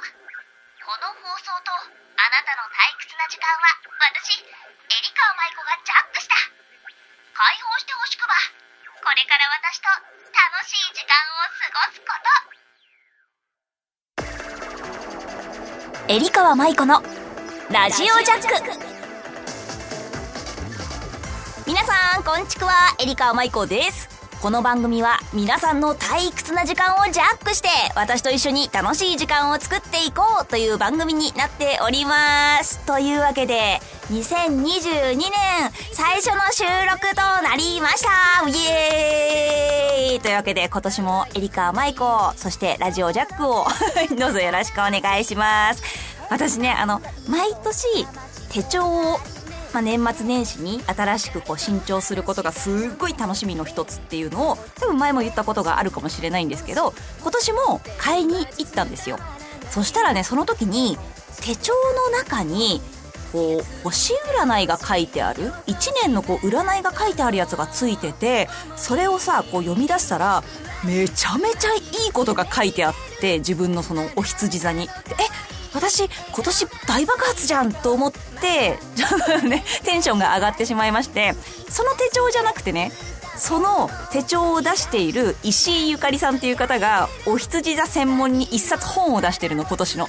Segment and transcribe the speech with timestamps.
[0.00, 6.34] この放送とあなたの退屈な時間は私エリカ舞子がジャックした。
[7.36, 8.34] 解放してほしくば。
[9.02, 9.88] これから私と
[10.32, 12.12] 楽しい時間を過ごすこ
[16.06, 16.12] と。
[16.12, 17.02] エリカ舞子の
[17.70, 18.90] ラジオジャック。
[21.66, 24.19] 皆さんこんちくはエリカ舞子です。
[24.42, 32.78] この番組は皆さんの退屈な時間をジャックして私と一緒に楽しい時間を作っていこうという番組になっております。
[32.86, 33.80] というわけで
[34.10, 35.30] 2022年
[35.92, 38.48] 最初の収録となりました。
[38.48, 40.20] イエーイ。
[40.20, 43.66] というわけで今年もエリカ舞子そしてラジオジャックを
[44.18, 45.82] どうぞよろしくお願いします。
[46.30, 48.06] 私ねあの毎年
[48.50, 49.20] 手帳を
[49.72, 56.92] まあ、年末年始に新しくこう新調することがすっごい楽しみの一つっていうのを多分前も言ったことがあるかもしれないんですけど
[57.22, 59.18] 今年も買いに行ったんですよ
[59.70, 60.96] そしたらねその時に
[61.42, 61.72] 手帳
[62.12, 62.80] の中に
[63.32, 70.42] こう星占いが書いてある1年のこう占いが書いてあるやつがついててそれをさこう読み出したら
[70.84, 74.84] めちゃめちゃいいことが書いてあって自分のそのお羊座に。
[74.84, 79.06] え私今年大爆発じゃんと思ってちょ
[79.38, 81.34] っとねテンションが上がってしまいまして
[81.68, 82.90] その手帳じゃなくてね
[83.36, 90.08] その手帳を出している石井ゆかりさんっていう方がお羊座専門に一冊本を出してるの今年の。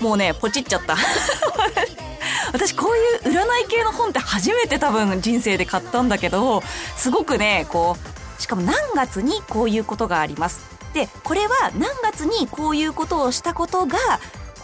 [0.00, 0.96] もうねポチっちゃった。
[2.52, 2.92] 私こ
[3.24, 6.62] ういう占い系の本って初めて多分人生で買ったんだけど
[6.96, 7.96] すごくねこ
[8.38, 10.60] うしかも何月にこういうことがあります。
[10.92, 13.96] でこれは何月にこういうことをしたことが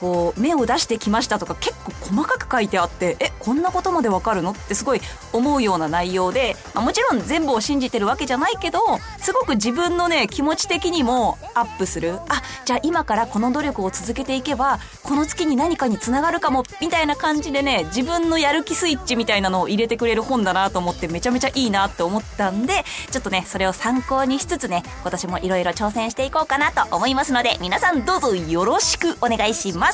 [0.04, 4.50] こう目を出してきましたとか結構細かく書いてあってえこんなことまでわかるの？
[4.50, 5.00] ってすごい
[5.32, 8.80] 思うような内容で、まあ、もちろん全部を信じてるわけじゃないけど
[9.18, 12.18] すごく自分のね気持ち的にもアップする。
[12.28, 29.93] あじゃあ今からこの努力を続けていけばこの月に何かにつながるかもみたいな感じでね自分のやる気スイッチみたいなのを入れてくれる本だなと思ってめちゃめちゃいいなって思ったんでちょっとねそれを参考にしつつね今年もいろいろ挑戦していこうかなと思いますので皆さんどうぞよろしくお願いします。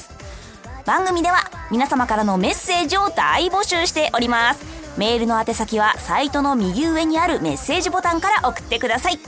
[0.87, 1.39] 番組では
[1.71, 4.65] 皆様からのメッセージを大募集しております。
[4.97, 9.19] メールの宛先はサイトの右上にあるメッセージボタンから送ってください。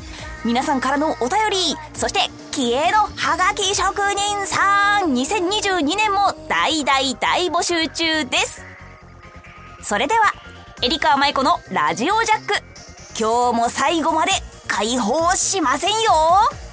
[0.44, 8.64] 皆さんからのお便りそして気鋭のハガキ職人さん2022年も大大大募集中です。
[9.82, 10.32] それでは
[10.82, 12.54] エリカ舞子のラジオジャック。
[13.18, 14.32] 今日も最後まで
[14.66, 16.71] 解放しませんよ。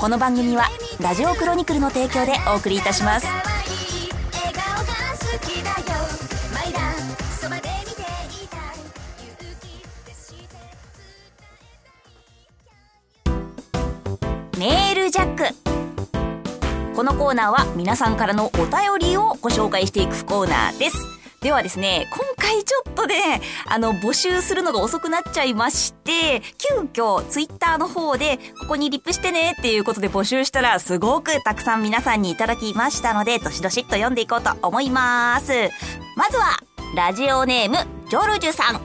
[0.00, 0.64] この番組は
[0.98, 3.26] ラジオクロニクルの提供でお送りいたします。
[14.58, 15.44] メールジャック。
[16.96, 21.19] このコーナーは皆さんからのお便りをご紹介していくコーナーです。
[21.40, 35.52] ではですね、今回ちょっとね、あの、募集するのが遅くなっちゃいまして、急遽ツイッターの方で、ここにリップしてねっていうことで募集したら、すごくたくさん皆さんにいただきましたので、どしどしっと読んでいこうと思います。
[36.14, 36.58] まずは、
[36.94, 37.76] ラジオネーム、
[38.10, 38.80] ジョルジュさん。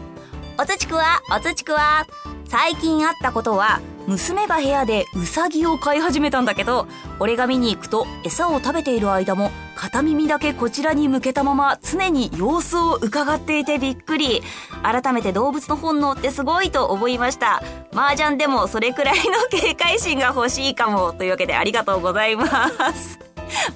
[0.58, 2.08] おつちくわ、おつちくわ。
[2.48, 6.88] 最近あったことは、娘が部屋でウサギを飼い始めたんだけど
[7.20, 14.42] 俺が見に行くと餌を食べている間も片耳だけこちらに向けたまま常に様子を伺っていてびっくり。
[14.84, 17.64] 改めて動物の本能ってすごいと思いました。
[17.94, 22.46] 麻雀でもそれくらいの警戒心が欲しいかもというわけでありがとうございま
[22.94, 23.20] す。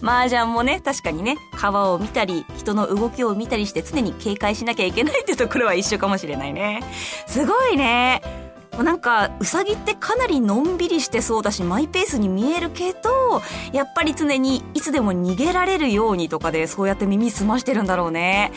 [0.04, 6.82] 麻雀もね確かにね川を見たり人の動きを見たりして常に警戒しなきゃいけないってところは一緒かもしれないね。
[7.28, 8.49] すごいね。
[8.84, 13.42] なんかウサギってかなりのんびりしてそうだしマイペースに見えるけど
[13.74, 18.52] やっぱり常にいつでも逃げられるようにとかでそうやって耳澄ましてるんだろうね。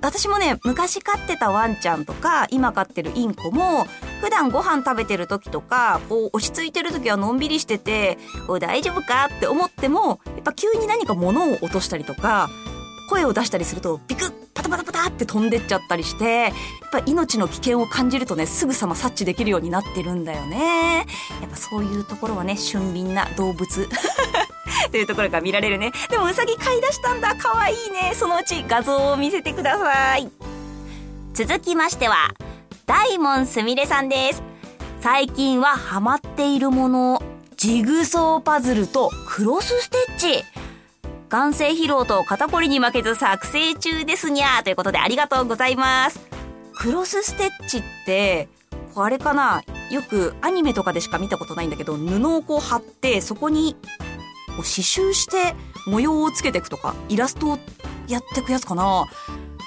[0.00, 3.84] 私もね昔飼ってたワンちゃんとか今飼ってるインコも
[4.20, 8.16] 普段ご飯食べてる時とかこう落ち着いてる時はのんびりしてて
[8.60, 12.48] 大丈夫かって思ってもやっぱ急に何か物を落としたりとか
[13.08, 16.52] 声を出したりするとビクッパタパタパタって飛んでっちゃったりしてやっ
[16.92, 21.06] ぱ命の危険を感じるとねすぐさま察知できるようになってるんだよね。
[21.40, 23.88] やっぱそういうところはね俊敏な動物。
[24.90, 25.92] というところが見られるね。
[26.08, 27.34] でもウサギ飼い出したんだ。
[27.34, 28.12] かわいいね。
[28.14, 30.30] そのうち画像を見せてください。
[31.34, 32.34] 続きましては
[32.86, 34.42] 大門すみれさんです。
[35.00, 37.22] 最近はハマっているもの
[37.56, 40.44] ジグソーパズルとクロスステッチ。
[41.30, 46.20] 眼性疲労と肩こりに負けず作成中ですにゃーということでありがとうございます。
[46.74, 48.48] クロスステッチって、
[48.96, 49.62] あれかな？
[49.90, 55.54] よくアニメとかでしか見たことないんだけど、布をこう貼って、そこにこう刺繍して
[55.86, 57.58] 模様をつけていくとかイラストを
[58.08, 59.04] やっていくやつかな？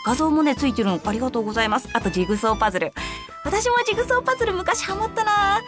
[0.04, 1.90] 画像もねついてるのありがとうございます。
[1.94, 2.92] あとジグソーパズル。
[3.46, 5.62] 私もジグソーパズル昔ハマったな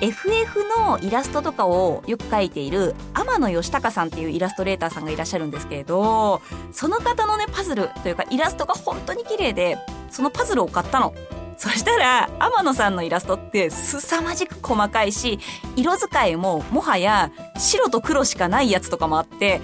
[0.00, 6.40] FF のイラストとかをよく描いている天野義孝さんっていうイラストレーターさんがいらっしゃるんですけれど
[6.72, 9.78] その方のねパズルというかイラストが本当に綺麗で
[10.10, 11.14] そのパズルを買ったの。
[11.60, 15.40] そしたら天野さんのイラストって凄まじく細かいし
[15.74, 19.60] 色使いももはや白と黒しかないやつとかもあって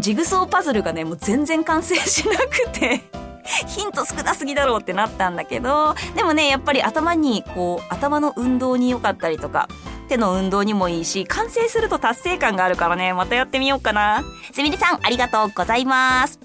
[0.00, 3.00] ジグソーパズルがねもう全然完成しなくて。
[3.66, 9.68] ヒント少なすぎだろうってなったんだけど、でもね、やっぱり頭に、こう、頭の運動に良かったりとか、
[10.08, 14.22] 手の運動にもいいし、完成すると達成感があるからね、またやってみようかな。
[14.52, 16.40] すみれさん、ありがとうございます。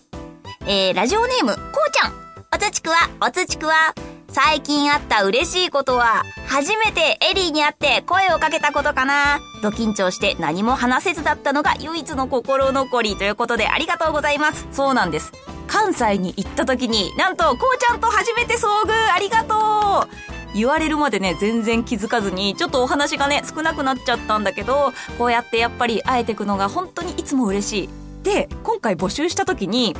[0.67, 2.13] えー、ラジオネーム、こうちゃん。
[2.53, 3.73] おつちくわ、おつちくわ。
[4.29, 9.39] 最近あった嬉しいことは、初めてエリーに会って声をかけたことかな。
[9.61, 14.67] ド緊張して何も話せずだったのが唯一の心残りということでありがとうございます。
[14.71, 15.31] そうなんです。
[15.67, 28.04] 関西に行った時に、なんと、こうちゃんと初めて遭遇ありがとう言われるまでね、全然気づかずに、ちょっとお話がね、少なくなっちゃったんだけど、こうやってやっぱり会えてくのが本当にいつも嬉しい。
[28.25, 29.95] で、今回募集した時に、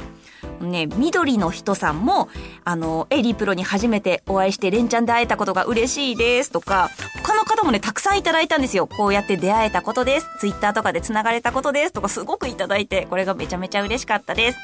[0.59, 2.27] ね、緑の人さんも、
[2.63, 6.89] あの、エリプロに初めてお会いして連チャンで会えたことが嬉しいですとか、
[7.23, 8.87] 他の方もね、たくさんいただいたんですよ。
[8.87, 10.27] こうやって出会えたことです。
[10.39, 14.57] ツイッターとかで繋がれたことですとかすごくいただいて、これがめちゃめちゃ嬉しかったです。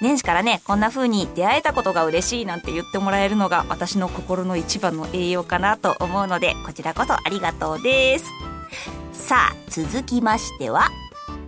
[0.00, 8.26] 年始からね、こんな風に出会えたことが嬉しいなんて言ってもらえるのが私の心の一番の栄養かなと思うので、こちらこそありがとうです。
[9.12, 10.88] さあ、続きましては、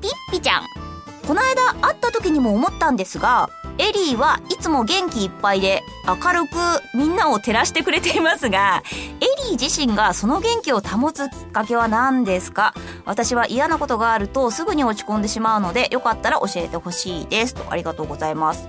[0.01, 0.90] ピッピちゃん。
[1.31, 6.57] この間会った時にも思ったんですが、エリーはいつも元気いっぱいで明るく
[6.93, 8.83] みんなを照らしてくれていますが、
[9.21, 12.75] エリー自身がその元気を保つきっかけは何ですか？
[13.05, 17.55] 私は嫌なことがあるとすぐに落ち込んでしまうので、よかったら教えてほしいです。
[17.55, 18.69] と、ありがとうございます。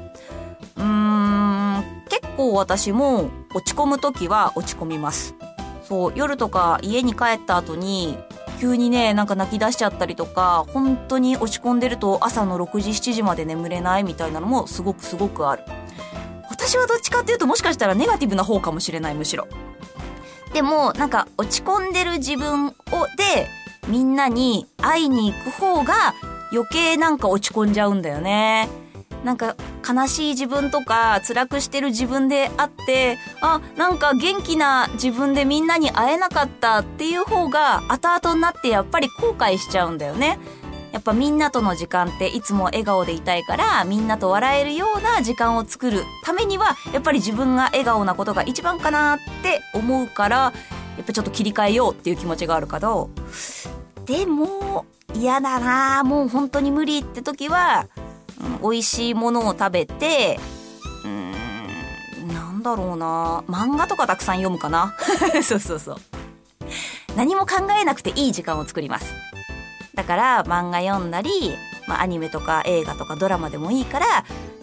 [0.78, 5.34] うーん、結構私も落ち込む時は落ち込みます。
[5.82, 8.20] そう、夜とか家に帰った後に
[8.62, 15.64] 急にね、なんか泣き出しちゃったりとか、本当に落ち込んでると朝の6時、7時まで眠れないみたいなのもすごくすごくある。
[16.48, 19.48] 私はどっちかっていうともしかしたらネガティブな方かもしれない、むしろ。
[20.54, 22.72] でも、なんか落ち込んでる自分を、
[23.18, 23.50] で、
[23.88, 26.14] みんなに会いに行く方が
[26.52, 28.70] 余計なんか落ち込んじゃうんだよね。
[29.24, 29.56] なんか
[29.88, 40.40] 悲しい自分とか辛くしてる自分であって、あ、なんか元気な自分でみんなに会えなかったっていう方が後々になってやっぱり後悔しちゃうんだよね。
[40.92, 50.52] やっぱみんなとの時間っていつも笑顔でいたいからみんなと笑えるような時間を作るためにはやっぱり自分が笑顔なことが一番かなって思うからや
[51.02, 53.10] っぱちょっと切り替えようっていう気持ちがあるけど
[54.06, 54.86] でも
[55.16, 57.88] 嫌だなもう本当に無理って時は
[58.62, 60.40] 美味しいものを食べて、
[61.04, 64.96] うーん、なんだろうな漫画とかたくさん読むかな
[65.44, 65.98] そうそうそう。
[67.16, 69.14] 何も考えなくていい時間を作ります。
[69.94, 71.30] だから漫画読んだり、
[71.88, 74.06] まあアニメとか映画とかドラマでもいいから、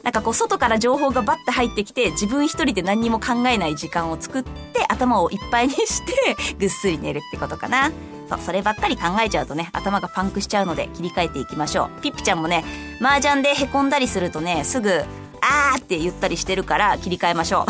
[0.02, 7.90] なんかこう外から情報がバッて入ってきて自分一人で何にも考えない時間を作って頭をいっぱいにしてぐっすり寝るってことかな。
[8.28, 12.00] そう、そればっかり考えちゃうとね、頭がパンクしちゃうので切り替えていきましょう。
[12.02, 12.64] ピッピちゃんもね、
[13.00, 15.05] 麻雀で凹んだりするとね、すぐ、
[15.41, 17.67] あーって言ったりしてるから切り替えましょ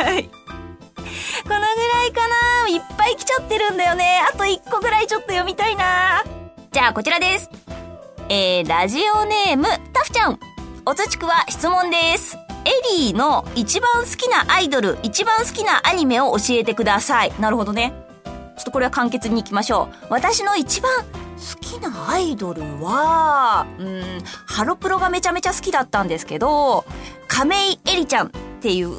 [0.00, 0.02] う。
[0.02, 0.24] はい。
[0.24, 4.20] このぐらいかないっぱい来ちゃってるんだよね。
[4.32, 6.24] あと1個ぐらいちょっと読みたいな
[6.70, 7.50] じゃあこちらです。
[8.28, 10.38] えー、ラジオネーム、タフちゃん。
[10.86, 12.36] おつちくは質問です。
[12.64, 17.32] エリーの一番好きなアイドル、一番好きなアニメを教えてください。
[17.40, 17.92] なるほどね。
[18.62, 20.06] ちょっとこれは簡潔にいきましょう。
[20.08, 21.06] 私の一番好
[21.60, 24.02] きなアイドルは、うん、
[24.46, 26.84] ハロプロがめちゃめちゃ好きだったんですけど、
[27.26, 28.92] 亀井絵里ちゃんっていう、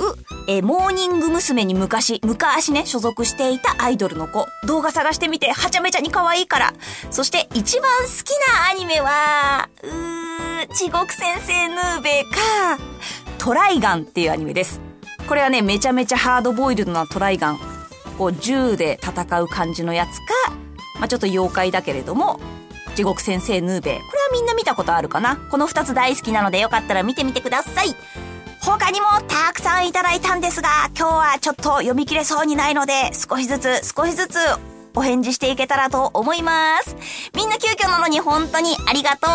[0.49, 1.63] えモーニング娘。
[1.63, 4.47] に昔、昔ね、所属していたアイドルの子。
[4.67, 6.73] 動画探してみて、はちゃめちゃに可愛いから。
[7.09, 12.77] そして一番好きなアニメは、うー、地獄先生ヌーベか、
[13.37, 14.81] トライガンっていうアニメです。
[15.29, 17.72] これはね、めちゃめちゃハードボイルドなトライガン。
[18.13, 20.53] こう銃で戦う感じのやつか、
[20.99, 22.39] まあ、ちょっと妖怪だけれども、
[22.95, 25.37] 地獄先生ヌーベこれはみんな見たことあるかな？
[25.49, 27.95] この二つ大好きなのでよかったら見てみてください。
[28.61, 34.37] 他にもたくさんいただいたんですが、今日はちょっと読み切れそうにないので、少しずつ少しずつ
[34.95, 36.95] お返事していけたらと思います。
[37.35, 39.27] みんな急遽なのに本当にありがと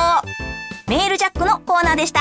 [0.87, 0.91] う。
[0.91, 2.21] メールジャックのコーナーでした。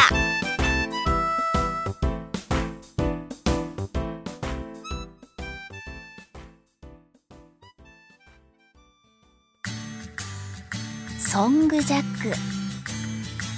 [11.37, 12.35] ソングジャック。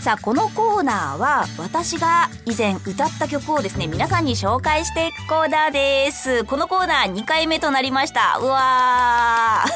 [0.04, 6.44] さあこのコーナーは私が以前歌った曲をですね皆さんに紹介していくコーナーです。
[6.44, 8.38] このコーナー2回目となりました。
[8.42, 9.72] うわー。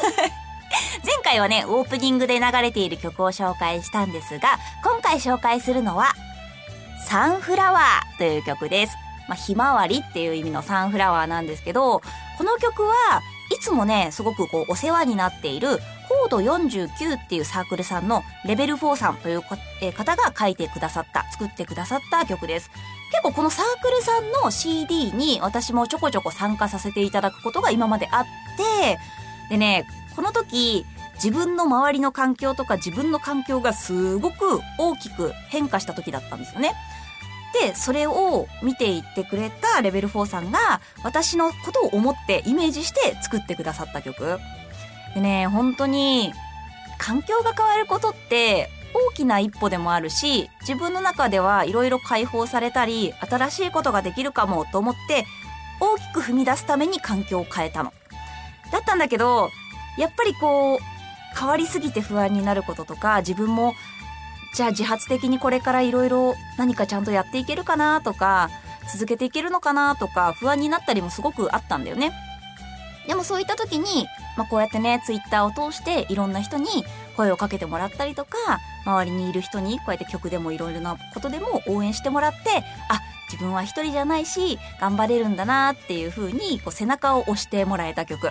[1.02, 6.12] 前回はねオープニングで流れている曲を紹介したんですが今回紹介するのは
[7.08, 8.98] サンフラワーという曲です。
[9.28, 12.02] まあ、ひまわりっていう意味のサンフラワーなんですけど
[12.36, 15.80] この曲はいつもねすごくこうお世話になっている
[16.14, 22.70] コード49っていうサークルさんのレベル4さんという方が書いてくださった、作ってくださった曲です。
[23.10, 28.24] 結構このサークルさんの CD に私もちょこちょこ参加させていただくことが今まであっ
[28.80, 28.98] て、
[29.50, 36.74] でね、この時自分の周りの環境とか自分の環境がすごく大きく変化した時だったんですよね。
[37.60, 44.38] で、それを見ていってくれたレベル4さんが私のことを思ってイメージして作ってくださった曲。
[45.14, 46.32] でね、本当に
[46.98, 55.26] 環境が変わることって大きな一歩でもあるし、自分の中ではいろいろ解放されたり、新しいことができるかもと思って、
[55.80, 57.92] 大きく踏み出すために環境を変えたの。
[58.70, 59.50] だったんだけど、
[59.98, 60.78] やっぱりこう、
[61.38, 63.74] 変わりすぎて不安になることとか、自分も、
[64.54, 68.50] じゃあ自発的にこれからいろいろ何かちゃんとやっていけるかなとか、
[68.92, 72.12] 続けていけるのかなとか、不安になったりもすごくあったんだよね。
[73.06, 74.06] でもそういった時に、
[74.36, 76.66] まあ、こうやってね、ツイッターを通していろんな人に
[77.16, 78.38] 声をかけてもらったりとか、
[78.84, 88.30] 周りにいる人にこうやって曲でもいろいろなことでも応援してもらって、あ、自分は一人じゃないし、頑張れるんだなっていう風に、こう背中を押してもらえた曲。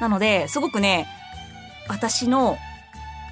[0.00, 1.06] なので、すごくね、
[1.88, 2.58] 私の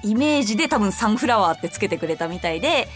[0.03, 2.87] イメージで多分サンフラワーってつけてくれたみたいで、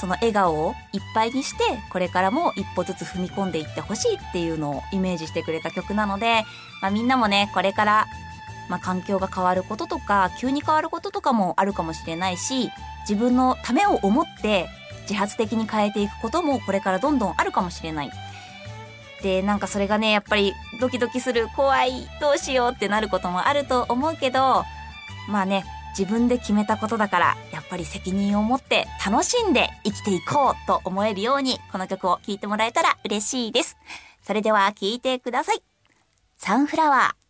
[0.00, 6.44] その笑顔をいっぱいにしてこれからも一歩ずつ踏み込んでいってほしいっていうのをイメージしてくれた曲なので、
[6.82, 8.06] まあ、みんなもねこれから、
[8.68, 12.70] まあ、環境が変わることとか急に変わることとかもあるかもしれないし
[13.08, 14.68] 自分のためを思って
[15.02, 18.10] 自発的に変えていくこともこれからどんどんあるかもしれない。
[19.22, 24.64] でなんかそれがねやっぱりドキドキする怖いどうしようってなることもあると思うけど
[25.30, 25.64] まあね
[25.96, 33.76] 自分で決めたことだから、やっぱり責任を持って楽しんで生きていこうと思えるように、この曲を聴いてもらえたら嬉しいです。
[34.22, 35.62] それでは聴いてください。
[36.36, 37.23] サンフラワー。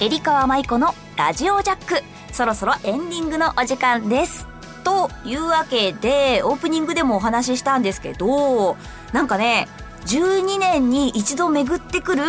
[0.00, 2.02] エ川舞子のラジオジャック。
[2.32, 4.46] そろそろエンディングのお時間です。
[4.82, 8.76] というわけでオープニングでもお話ししたんですけど
[9.12, 9.68] なんかね
[10.06, 12.22] 12年に一度巡ってくる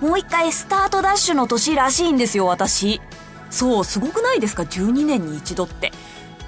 [0.00, 3.00] もう一回スタートダッシュの年らしいんですよ私。
[3.50, 5.90] そうすごくないですか？12年に一度って。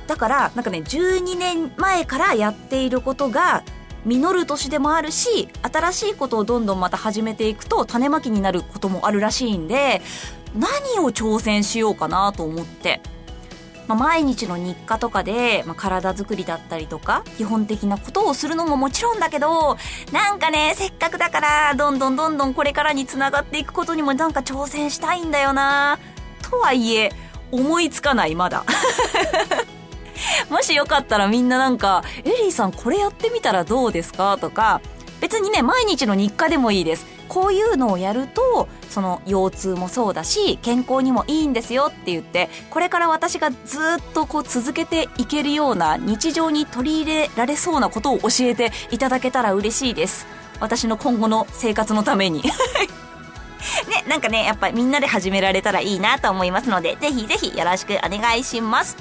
[0.07, 3.65] だからなんかね12年前からやっていることが
[4.07, 10.01] 実る年でもあるし新しいことをどんどんまた始めていくと種まきになることもあるらしいんで
[10.55, 13.01] 何を挑戦しようかなと思って。
[13.89, 19.77] まあ、毎日の日課とかで、まあ、体づくりだったりとか、基本的なことをするのももちろんだけど、
[20.13, 25.99] なんかね、せっかくだから、どんどんどんどんこれからにつながっていくことにもなんか挑戦したいんだよな
[26.49, 27.11] とはいえ、
[27.51, 28.65] 思いつかない、まだ。
[30.51, 34.39] もしよかったらみんななんか、エリーさんこれやってみたらどうですか？
[34.41, 34.81] とか、
[35.21, 37.07] 別にね、毎日の日課でもいいです。
[37.29, 43.59] こういうのをやると、その腰痛もそうだし、健康にもいいんですよって言って、これから私がずっ
[44.15, 50.27] とこう続けていけるような日常に取り入れられそうなことを教えていただけたら嬉しいです。
[50.59, 52.43] 私の今後の生活のために。
[53.89, 58.97] ね、なんかね、やっぱみんなで始められたらいいなと思いますので、ぜひぜひよろしくお願いします。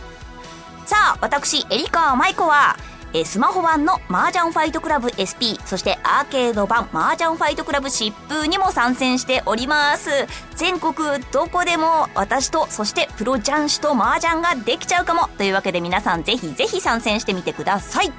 [0.86, 2.78] さあ、私、エリカ舞子は、
[3.13, 10.10] えスマホ版の麻雀ファイトクラブ SP そしてアーケード版麻雀ファイトクラブ疾風にも参戦しております。
[10.56, 10.94] 全国
[11.32, 15.28] どこでも私とそしてプロ雀士と麻雀ができちゃうかも。
[15.38, 18.12] というわけで皆さんぜひぜひ参戦してみてください。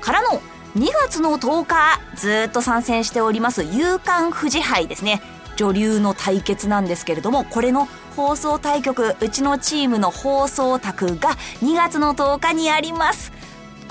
[0.00, 0.42] からの
[0.76, 5.22] 2月の10日ずっと参戦しております夕刊富士杯ですね。
[5.56, 13.39] 女流の対決なんですけれどもこれの放送対局うちのチームの放送卓が2月の10日にあります。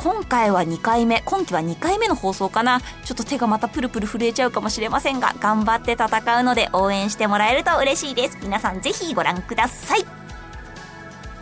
[0.01, 2.79] 今回は2回目今期は2回目の放送かな。
[3.03, 8.37] ちょっと手がまたプルプル震えちゃうかもしれませんが頑張って戦うので応援してもらえると嬉しいです。
[8.41, 10.05] 皆さんぜひご覧ください。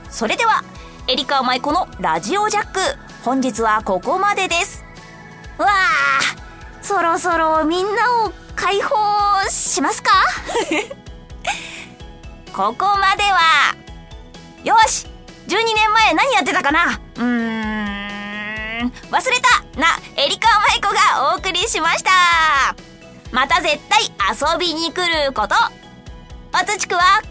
[0.10, 0.64] それでは
[1.08, 2.80] エリカ舞子のラジオジャック
[3.24, 4.84] 本日はここまでです。
[5.60, 6.20] わあ
[6.82, 8.96] そろそろみんなを解放
[9.52, 10.10] しますか？
[12.56, 13.76] ここまでは
[14.64, 15.06] よし
[15.48, 17.00] 12年前何やってたかな？
[17.18, 17.67] うー
[18.88, 22.12] ん忘れたなエリカ舞子がお送りしました。
[23.32, 24.04] また絶対
[24.54, 25.56] 遊びに来ること。
[26.54, 27.22] おつちくは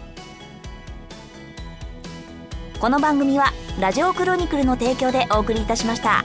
[2.79, 6.23] この番組はラジオクロニクルの提供でお送りいたしました。